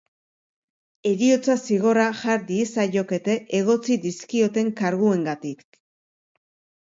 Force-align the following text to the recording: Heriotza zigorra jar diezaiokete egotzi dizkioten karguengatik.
Heriotza 1.09 1.55
zigorra 1.65 2.05
jar 2.21 2.39
diezaiokete 2.47 3.35
egotzi 3.59 3.97
dizkioten 4.07 4.71
karguengatik. 4.81 5.63